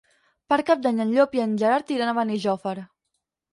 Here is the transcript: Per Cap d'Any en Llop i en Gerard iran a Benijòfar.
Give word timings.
Per 0.53 0.57
Cap 0.69 0.81
d'Any 0.85 1.01
en 1.05 1.11
Llop 1.17 1.37
i 1.41 1.45
en 1.45 1.53
Gerard 1.65 1.95
iran 1.99 2.11
a 2.11 2.19
Benijòfar. 2.23 2.77